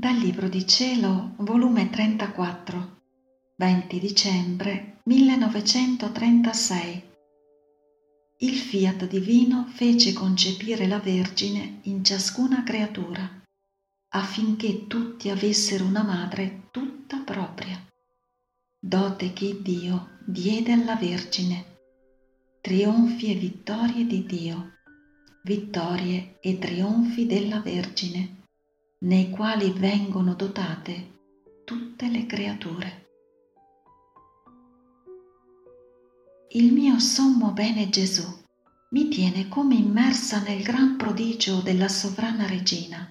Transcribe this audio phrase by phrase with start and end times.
[0.00, 3.00] Dal Libro di Cielo, volume 34,
[3.56, 7.02] 20 dicembre 1936.
[8.36, 13.28] Il fiat divino fece concepire la Vergine in ciascuna creatura,
[14.10, 17.84] affinché tutti avessero una madre tutta propria.
[18.78, 21.78] Dote che Dio diede alla Vergine,
[22.60, 24.74] trionfi e vittorie di Dio,
[25.42, 28.37] vittorie e trionfi della Vergine
[29.00, 31.18] nei quali vengono dotate
[31.64, 33.06] tutte le creature.
[36.50, 38.24] Il mio sommo bene Gesù
[38.90, 43.08] mi tiene come immersa nel gran prodigio della sovrana regina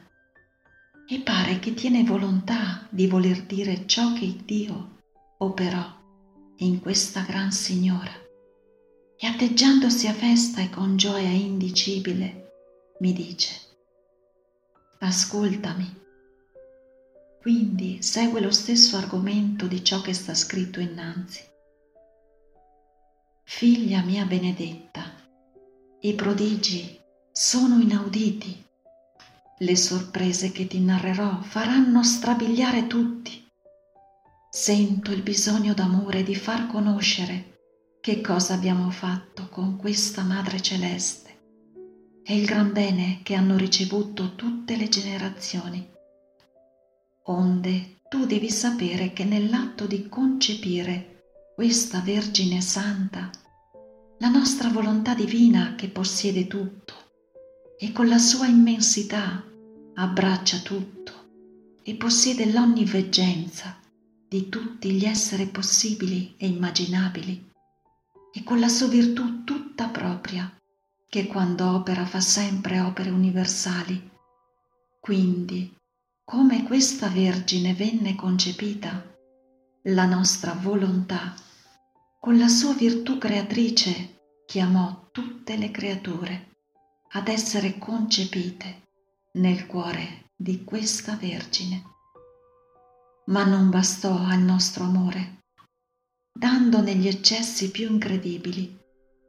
[1.08, 4.98] e pare che tiene volontà di voler dire ciò che Dio
[5.38, 5.86] operò
[6.58, 8.12] in questa gran signora
[9.16, 12.52] e atteggiandosi a festa e con gioia indicibile
[13.00, 13.67] mi dice
[15.00, 16.06] ascoltami.
[17.40, 21.42] Quindi segue lo stesso argomento di ciò che sta scritto innanzi.
[23.44, 25.04] Figlia mia benedetta,
[26.02, 27.00] i prodigi
[27.32, 28.66] sono inauditi.
[29.60, 33.50] Le sorprese che ti narrerò faranno strabiliare tutti.
[34.50, 37.56] Sento il bisogno d'amore di far conoscere
[38.02, 41.27] che cosa abbiamo fatto con questa Madre Celeste
[42.30, 45.90] e il gran bene che hanno ricevuto tutte le generazioni.
[47.24, 51.22] Onde tu devi sapere che nell'atto di concepire
[51.56, 53.30] questa Vergine Santa,
[54.18, 56.94] la nostra volontà divina che possiede tutto
[57.80, 59.42] e con la sua immensità
[59.94, 61.14] abbraccia tutto
[61.82, 63.80] e possiede l'onniveggenza
[64.28, 67.52] di tutti gli esseri possibili e immaginabili
[68.34, 70.52] e con la sua virtù tutta propria
[71.18, 74.08] che quando opera fa sempre opere universali.
[75.00, 75.76] Quindi,
[76.24, 79.04] come questa Vergine venne concepita,
[79.86, 81.34] la nostra volontà,
[82.20, 86.50] con la sua virtù creatrice, chiamò tutte le creature
[87.14, 88.84] ad essere concepite
[89.38, 91.82] nel cuore di questa Vergine.
[93.26, 95.46] Ma non bastò al nostro amore,
[96.32, 98.86] dando negli eccessi più incredibili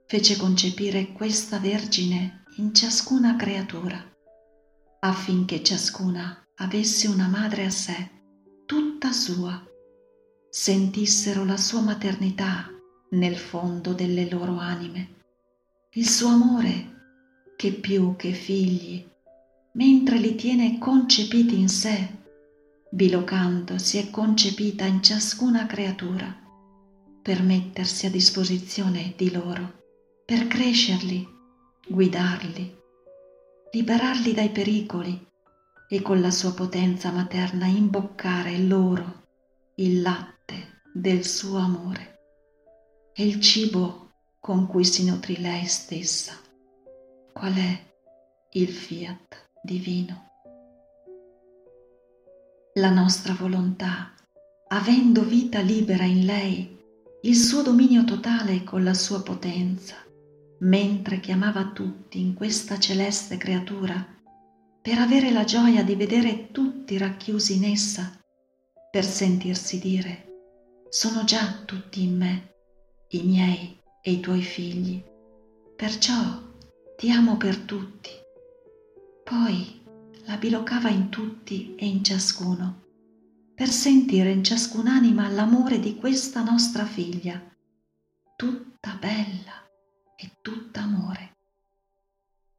[0.09, 4.03] fece concepire questa Vergine in ciascuna creatura,
[5.01, 8.11] affinché ciascuna avesse una madre a sé,
[8.65, 9.63] tutta sua,
[10.49, 12.71] sentissero la sua maternità
[13.11, 15.17] nel fondo delle loro anime,
[15.91, 19.07] il suo amore che più che figli,
[19.73, 22.09] mentre li tiene concepiti in sé,
[22.89, 26.35] bilocando si è concepita in ciascuna creatura
[27.21, 29.78] per mettersi a disposizione di loro
[30.29, 31.27] per crescerli,
[31.87, 32.77] guidarli,
[33.73, 35.27] liberarli dai pericoli
[35.89, 39.23] e con la sua potenza materna imboccare loro
[39.77, 42.19] il latte del suo amore
[43.15, 46.35] e il cibo con cui si nutrì lei stessa.
[47.33, 47.83] Qual è
[48.51, 50.29] il fiat divino?
[52.75, 54.13] La nostra volontà,
[54.69, 56.79] avendo vita libera in lei,
[57.23, 60.05] il suo dominio totale con la sua potenza,
[60.61, 64.17] mentre chiamava tutti in questa celeste creatura
[64.81, 68.11] per avere la gioia di vedere tutti racchiusi in essa,
[68.91, 70.27] per sentirsi dire,
[70.89, 72.55] sono già tutti in me,
[73.09, 75.03] i miei e i tuoi figli,
[75.77, 76.43] perciò
[76.97, 78.11] ti amo per tutti.
[79.25, 79.83] Poi
[80.25, 82.87] la bilocava in tutti e in ciascuno,
[83.55, 87.41] per sentire in ciascun'anima l'amore di questa nostra figlia,
[88.37, 89.58] tutta bella
[90.21, 91.37] è tutta amore.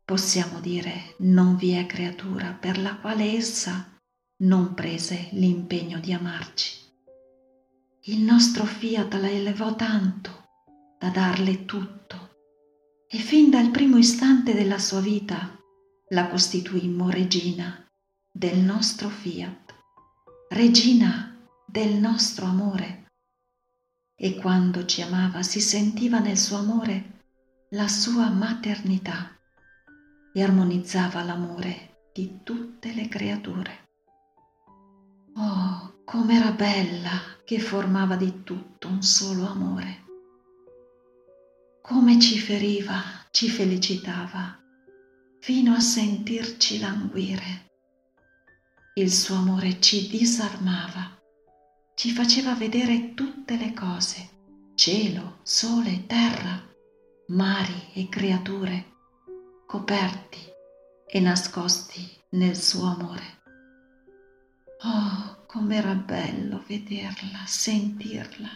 [0.06, 4.00] Possiamo dire non vi è creatura per la quale essa
[4.44, 6.78] non prese l'impegno di amarci.
[8.04, 10.48] Il nostro fiat la elevò tanto
[10.98, 12.38] da darle tutto
[13.10, 15.60] e fin dal primo istante della sua vita
[16.12, 17.86] la costituimmo regina
[18.32, 19.76] del nostro fiat,
[20.52, 23.08] regina del nostro amore.
[24.16, 27.18] E quando ci amava si sentiva nel suo amore
[27.74, 29.38] la sua maternità
[30.34, 33.90] e armonizzava l'amore di tutte le creature.
[35.36, 37.12] Oh, com'era bella
[37.46, 40.04] che formava di tutto un solo amore.
[41.84, 44.60] Come ci feriva, ci felicitava,
[45.40, 47.68] fino a sentirci languire.
[48.96, 51.22] Il suo amore ci disarmava,
[51.94, 54.30] ci faceva vedere tutte le cose,
[54.74, 56.66] cielo, sole, terra,
[57.32, 58.86] mari e creature
[59.68, 60.40] coperti
[61.06, 63.38] e nascosti nel suo amore.
[64.82, 68.50] Oh, com'era bello vederla, sentirla,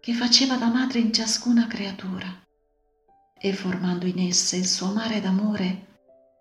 [0.00, 2.28] che faceva da madre in ciascuna creatura
[3.36, 5.86] e formando in esse il suo mare d'amore,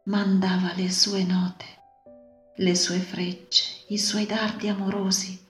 [0.05, 1.65] mandava le sue note,
[2.57, 5.47] le sue frecce, i suoi dardi amorosi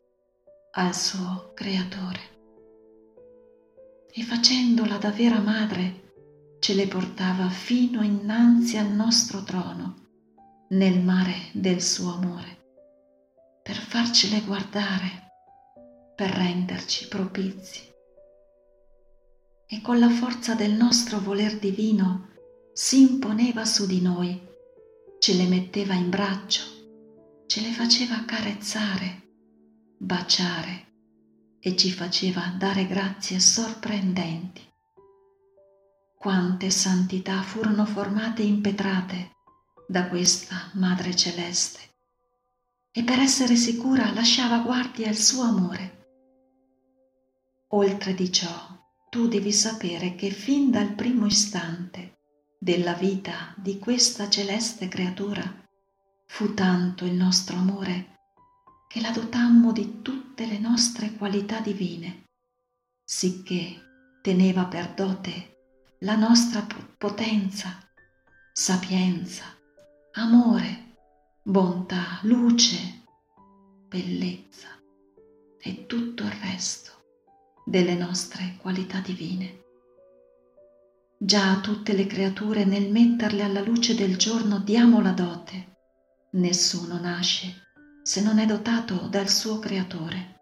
[0.71, 2.38] al suo creatore.
[4.19, 10.07] E facendola da vera madre, ce le portava fino innanzi al nostro trono,
[10.71, 12.57] nel mare del suo amore
[13.63, 15.31] per farcele guardare,
[16.17, 17.79] per renderci propizi.
[19.65, 22.27] E con la forza del nostro voler divino
[22.73, 24.37] si imponeva su di noi,
[25.19, 26.63] ce le metteva in braccio,
[27.47, 29.29] ce le faceva carezzare,
[29.97, 30.87] baciare
[31.59, 34.67] e ci faceva dare grazie sorprendenti.
[36.17, 39.37] Quante santità furono formate e impetrate
[39.87, 41.79] da questa Madre Celeste
[42.91, 45.97] e per essere sicura lasciava guardia al suo amore.
[47.69, 48.77] Oltre di ciò,
[49.09, 52.17] tu devi sapere che fin dal primo istante
[52.59, 55.41] della vita di questa celeste creatura
[56.25, 58.18] fu tanto il nostro amore
[58.89, 62.23] che la dotammo di tutte le nostre qualità divine,
[63.05, 65.57] sicché teneva per dote
[65.99, 66.65] la nostra
[66.97, 67.87] potenza,
[68.51, 69.43] sapienza,
[70.13, 70.95] amore,
[71.43, 73.03] bontà, luce,
[73.87, 74.69] bellezza
[75.59, 76.89] e tutto il resto
[77.63, 79.65] delle nostre qualità divine.
[81.15, 85.77] Già a tutte le creature nel metterle alla luce del giorno diamo la dote.
[86.31, 87.68] Nessuno nasce
[88.09, 90.39] se non è dotato dal suo creatore.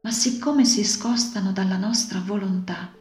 [0.00, 2.92] Ma siccome si scostano dalla nostra volontà,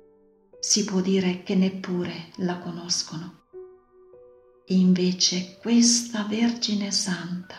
[0.60, 3.46] si può dire che neppure la conoscono.
[4.68, 7.56] Invece questa Vergine Santa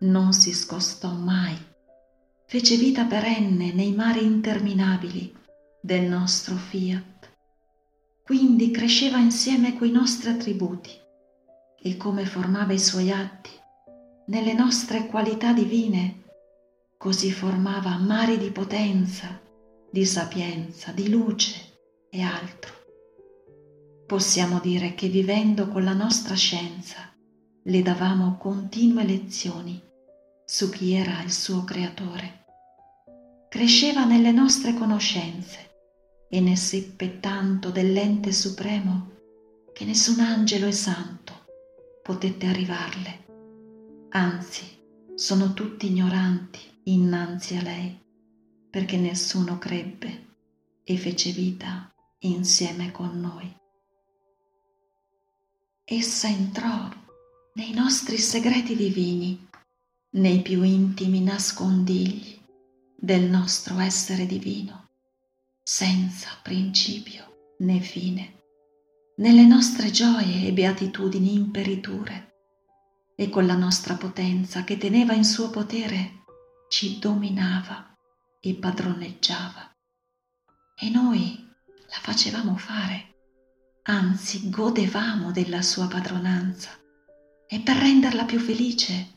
[0.00, 1.56] non si scostò mai,
[2.46, 5.34] fece vita perenne nei mari interminabili
[5.80, 7.30] del nostro fiat,
[8.24, 10.90] quindi cresceva insieme coi nostri attributi
[11.80, 13.59] e come formava i suoi atti
[14.30, 16.22] nelle nostre qualità divine,
[16.96, 19.40] così formava mari di potenza,
[19.90, 21.52] di sapienza, di luce
[22.10, 22.78] e altro
[24.10, 27.14] possiamo dire che vivendo con la nostra scienza
[27.62, 29.80] le davamo continue lezioni
[30.44, 32.44] su chi era il suo creatore.
[33.48, 35.70] Cresceva nelle nostre conoscenze
[36.28, 39.10] e ne seppe tanto dell'ente supremo
[39.72, 41.46] che nessun angelo e santo
[42.02, 43.29] potette arrivarle.
[44.12, 44.64] Anzi,
[45.14, 47.96] sono tutti ignoranti innanzi a lei,
[48.68, 50.26] perché nessuno crebbe
[50.82, 53.48] e fece vita insieme con noi.
[55.84, 56.88] Essa entrò
[57.54, 59.48] nei nostri segreti divini,
[60.10, 62.36] nei più intimi nascondigli
[62.96, 64.88] del nostro essere divino,
[65.62, 68.38] senza principio né fine,
[69.18, 72.29] nelle nostre gioie e beatitudini imperiture,
[73.20, 76.22] e con la nostra potenza che teneva in suo potere
[76.70, 77.94] ci dominava
[78.40, 79.76] e padroneggiava.
[80.74, 83.08] E noi la facevamo fare
[83.82, 86.70] anzi godevamo della sua padronanza
[87.46, 89.16] e per renderla più felice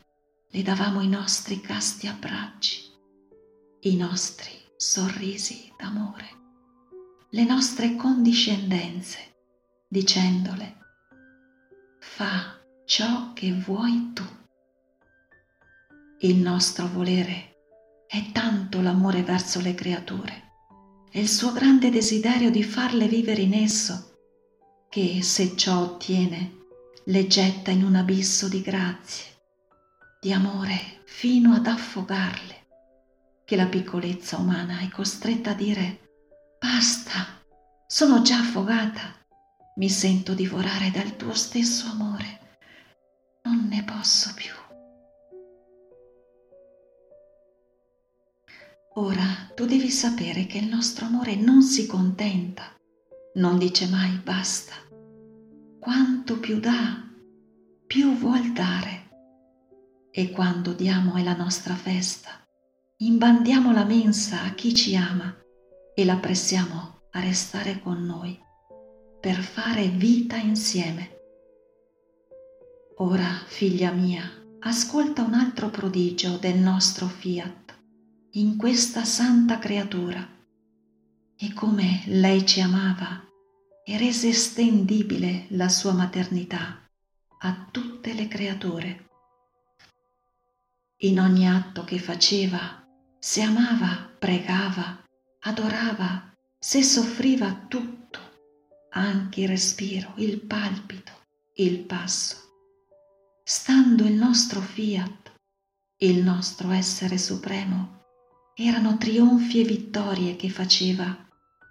[0.50, 2.82] le davamo i nostri casti abbracci,
[3.84, 6.28] i nostri sorrisi d'amore,
[7.30, 9.38] le nostre condiscendenze,
[9.88, 10.78] dicendole
[12.02, 12.58] fa
[12.96, 14.24] ciò che vuoi tu.
[16.20, 17.56] Il nostro volere
[18.06, 20.52] è tanto l'amore verso le creature
[21.10, 24.14] e il suo grande desiderio di farle vivere in esso
[24.90, 26.66] che se ciò ottiene
[27.06, 29.26] le getta in un abisso di grazie,
[30.22, 32.68] di amore fino ad affogarle,
[33.44, 36.12] che la piccolezza umana è costretta a dire
[36.60, 37.42] basta,
[37.88, 39.18] sono già affogata,
[39.78, 42.42] mi sento divorare dal tuo stesso amore,
[43.84, 44.52] posso più.
[48.96, 52.74] Ora tu devi sapere che il nostro amore non si contenta
[53.36, 54.74] non dice mai basta.
[55.80, 57.04] Quanto più dà,
[57.88, 59.10] più vuol dare.
[60.12, 62.30] E quando diamo è la nostra festa,
[62.98, 65.36] imbandiamo la mensa a chi ci ama
[65.96, 68.40] e la pressiamo a restare con noi
[69.20, 71.13] per fare vita insieme.
[72.98, 74.22] Ora, figlia mia,
[74.60, 77.76] ascolta un altro prodigio del nostro fiat
[78.34, 80.24] in questa santa creatura
[81.36, 83.28] e come lei ci amava
[83.84, 86.88] e rese estendibile la sua maternità
[87.40, 89.10] a tutte le creature.
[90.98, 95.04] In ogni atto che faceva, se amava, pregava,
[95.40, 98.20] adorava, se soffriva tutto,
[98.92, 101.12] anche il respiro, il palpito,
[101.56, 102.43] il passo.
[103.46, 105.34] Stando il nostro fiat,
[105.98, 108.06] il nostro essere supremo,
[108.56, 111.14] erano trionfi e vittorie che faceva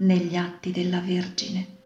[0.00, 1.84] negli atti della Vergine.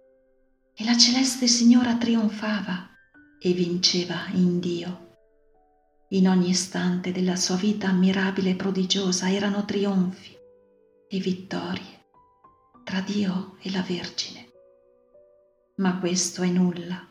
[0.75, 2.91] E la celeste Signora trionfava
[3.39, 5.19] e vinceva in Dio.
[6.09, 10.37] In ogni istante della sua vita ammirabile e prodigiosa erano trionfi
[11.09, 12.07] e vittorie
[12.83, 14.49] tra Dio e la Vergine.
[15.77, 17.09] Ma questo è nulla.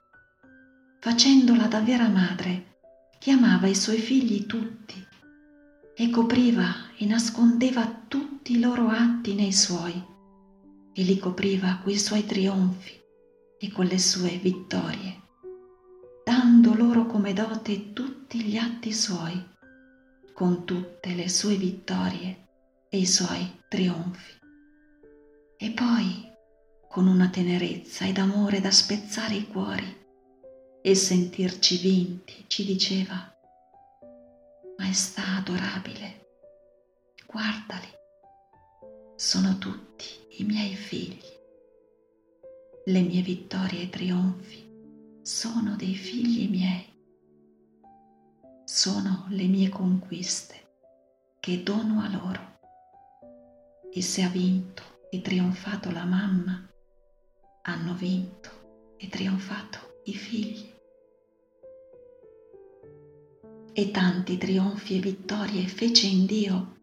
[1.06, 2.80] Facendola da vera madre,
[3.20, 4.96] chiamava i suoi figli tutti
[5.94, 9.94] e copriva e nascondeva tutti i loro atti nei suoi
[10.92, 13.00] e li copriva coi suoi trionfi
[13.60, 15.22] e con le sue vittorie,
[16.26, 19.40] dando loro come dote tutti gli atti suoi,
[20.34, 22.48] con tutte le sue vittorie
[22.90, 24.40] e i suoi trionfi.
[25.56, 26.32] E poi,
[26.90, 30.04] con una tenerezza ed amore da spezzare i cuori
[30.88, 33.36] e sentirci vinti, ci diceva,
[34.78, 36.28] Maestà adorabile,
[37.26, 37.88] guardali,
[39.16, 40.06] sono tutti
[40.38, 41.26] i miei figli.
[42.86, 46.86] Le mie vittorie e trionfi sono dei figli miei.
[48.64, 50.74] Sono le mie conquiste
[51.40, 52.60] che dono a loro.
[53.92, 56.64] E se ha vinto e trionfato la mamma,
[57.64, 60.74] hanno vinto e trionfato i figli
[63.78, 66.78] e tanti trionfi e vittorie fece in Dio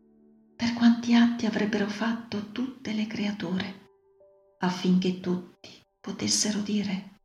[0.54, 3.88] per quanti atti avrebbero fatto tutte le creature,
[4.58, 7.20] affinché tutti potessero dire,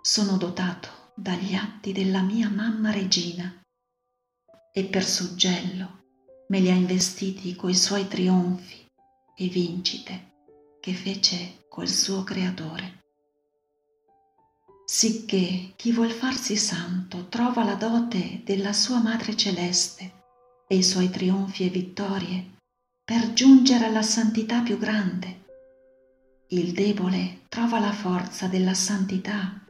[0.00, 3.54] sono dotato dagli atti della mia mamma regina.
[4.72, 6.04] E per suggello
[6.48, 8.86] me li ha investiti coi suoi trionfi
[9.36, 10.46] e vincite
[10.80, 12.99] che fece col suo creatore
[14.92, 20.24] sicché chi vuol farsi santo trova la dote della sua Madre Celeste
[20.66, 22.56] e i suoi trionfi e vittorie
[23.04, 25.44] per giungere alla santità più grande.
[26.48, 29.64] Il debole trova la forza della santità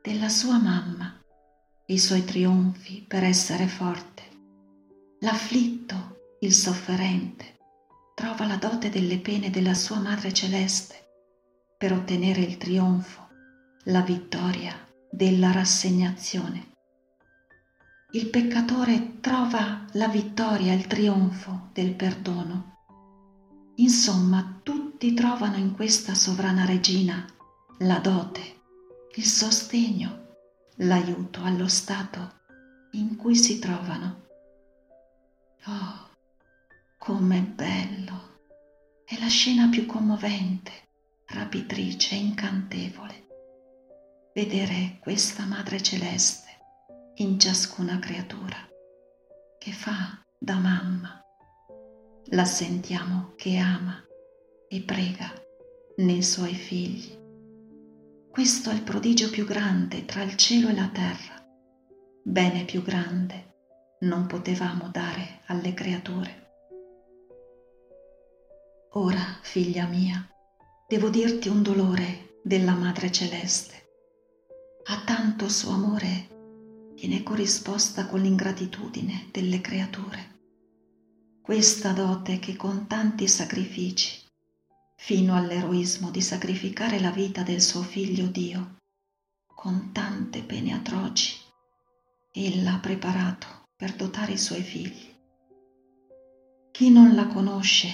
[0.00, 1.20] della sua mamma,
[1.88, 4.22] i suoi trionfi per essere forte.
[5.20, 7.58] L'afflitto, il sofferente,
[8.14, 10.94] trova la dote delle pene della sua Madre Celeste
[11.76, 13.21] per ottenere il trionfo
[13.86, 14.72] la vittoria
[15.10, 16.70] della rassegnazione.
[18.12, 22.76] Il peccatore trova la vittoria, il trionfo del perdono.
[23.76, 27.26] Insomma, tutti trovano in questa sovrana regina
[27.78, 28.60] la dote,
[29.16, 30.36] il sostegno,
[30.76, 32.40] l'aiuto allo stato
[32.92, 34.26] in cui si trovano.
[35.66, 36.10] Oh,
[36.98, 38.30] com'è bello!
[39.04, 40.70] È la scena più commovente,
[41.26, 43.21] rapitrice, incantevole
[44.34, 46.48] vedere questa Madre Celeste
[47.16, 48.56] in ciascuna creatura
[49.58, 51.22] che fa da mamma.
[52.30, 54.02] La sentiamo che ama
[54.68, 55.30] e prega
[55.96, 57.14] nei suoi figli.
[58.30, 61.46] Questo è il prodigio più grande tra il cielo e la terra.
[62.22, 63.50] Bene più grande
[64.00, 66.40] non potevamo dare alle creature.
[68.92, 70.26] Ora, figlia mia,
[70.88, 73.81] devo dirti un dolore della Madre Celeste
[74.84, 80.40] a tanto suo amore viene corrisposta con l'ingratitudine delle creature.
[81.40, 84.20] Questa dote che con tanti sacrifici,
[84.96, 88.78] fino all'eroismo di sacrificare la vita del suo figlio Dio,
[89.46, 91.36] con tante pene atroci,
[92.32, 93.46] ella ha preparato
[93.76, 95.10] per dotare i suoi figli.
[96.72, 97.90] Chi non la conosce,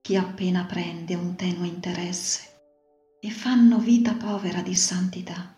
[0.00, 2.56] chi appena prende un tenue interesse,
[3.20, 5.57] e fanno vita povera di santità,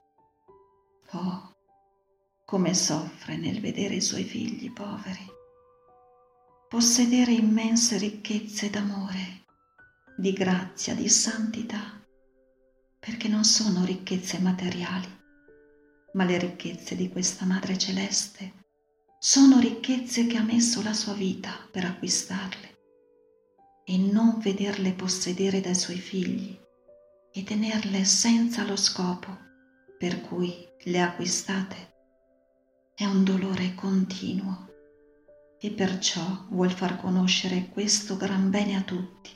[1.13, 1.57] Oh,
[2.45, 5.27] come soffre nel vedere i suoi figli poveri,
[6.69, 9.45] possedere immense ricchezze d'amore,
[10.17, 12.01] di grazia, di santità,
[13.01, 15.09] perché non sono ricchezze materiali,
[16.13, 18.53] ma le ricchezze di questa Madre Celeste
[19.19, 22.79] sono ricchezze che ha messo la sua vita per acquistarle
[23.85, 26.57] e non vederle possedere dai suoi figli
[27.33, 29.37] e tenerle senza lo scopo
[29.99, 31.89] per cui le acquistate.
[32.95, 34.69] È un dolore continuo.
[35.61, 39.31] E perciò vuol far conoscere questo gran bene a tutti,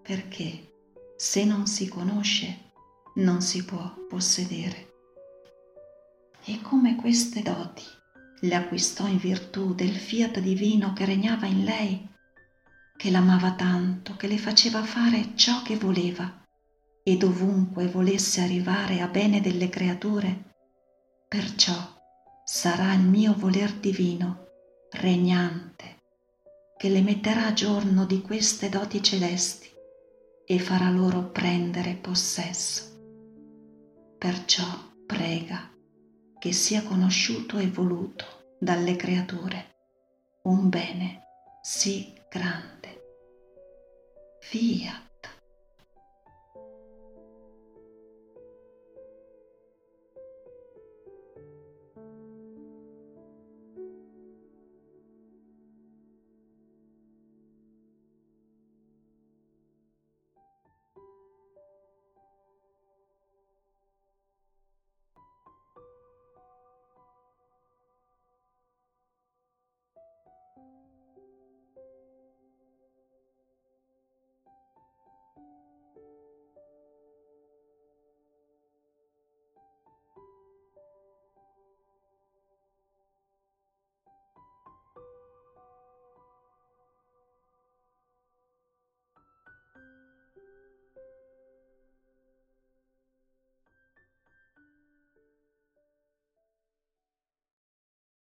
[0.00, 0.72] perché
[1.18, 2.70] se non si conosce
[3.16, 4.86] non si può possedere.
[6.44, 7.84] E come queste doti
[8.40, 12.08] le acquistò in virtù del fiat divino che regnava in lei,
[12.96, 16.37] che l'amava tanto che le faceva fare ciò che voleva
[17.08, 20.52] e dovunque volesse arrivare a bene delle creature,
[21.26, 21.74] perciò
[22.44, 24.48] sarà il mio voler divino,
[24.90, 26.02] regnante,
[26.76, 29.70] che le metterà a giorno di queste doti celesti
[30.44, 32.82] e farà loro prendere possesso.
[34.18, 34.66] Perciò
[35.06, 35.66] prega
[36.38, 39.76] che sia conosciuto e voluto dalle creature
[40.42, 41.22] un bene
[41.62, 43.00] sì grande.
[44.40, 45.07] Fiat.